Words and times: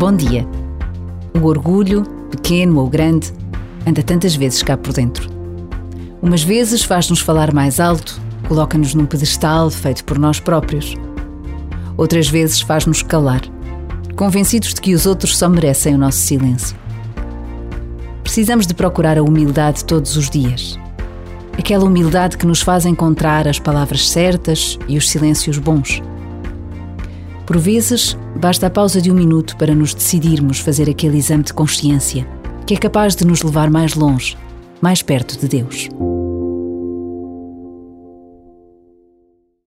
Bom 0.00 0.16
dia. 0.16 0.48
O 1.38 1.44
orgulho, 1.44 2.04
pequeno 2.30 2.80
ou 2.80 2.88
grande, 2.88 3.30
anda 3.86 4.02
tantas 4.02 4.34
vezes 4.34 4.62
cá 4.62 4.74
por 4.74 4.94
dentro. 4.94 5.28
Umas 6.22 6.42
vezes 6.42 6.82
faz-nos 6.82 7.20
falar 7.20 7.52
mais 7.52 7.78
alto, 7.78 8.18
coloca-nos 8.48 8.94
num 8.94 9.04
pedestal 9.04 9.68
feito 9.68 10.02
por 10.06 10.18
nós 10.18 10.40
próprios. 10.40 10.96
Outras 11.98 12.30
vezes 12.30 12.62
faz-nos 12.62 13.02
calar, 13.02 13.42
convencidos 14.16 14.72
de 14.72 14.80
que 14.80 14.94
os 14.94 15.04
outros 15.04 15.36
só 15.36 15.50
merecem 15.50 15.94
o 15.94 15.98
nosso 15.98 16.16
silêncio. 16.16 16.74
Precisamos 18.22 18.66
de 18.66 18.72
procurar 18.72 19.18
a 19.18 19.22
humildade 19.22 19.84
todos 19.84 20.16
os 20.16 20.30
dias. 20.30 20.78
Aquela 21.58 21.84
humildade 21.84 22.38
que 22.38 22.46
nos 22.46 22.62
faz 22.62 22.86
encontrar 22.86 23.46
as 23.46 23.58
palavras 23.58 24.08
certas 24.08 24.78
e 24.88 24.96
os 24.96 25.10
silêncios 25.10 25.58
bons 25.58 26.00
por 27.50 27.58
vezes, 27.58 28.16
basta 28.36 28.68
a 28.68 28.70
pausa 28.70 29.02
de 29.02 29.10
um 29.10 29.14
minuto 29.16 29.56
para 29.56 29.74
nos 29.74 29.92
decidirmos 29.92 30.60
fazer 30.60 30.88
aquele 30.88 31.18
exame 31.18 31.42
de 31.42 31.52
consciência 31.52 32.24
que 32.64 32.74
é 32.74 32.76
capaz 32.76 33.16
de 33.16 33.26
nos 33.26 33.42
levar 33.42 33.68
mais 33.68 33.96
longe, 33.96 34.38
mais 34.80 35.02
perto 35.02 35.36
de 35.36 35.48
Deus. 35.48 35.88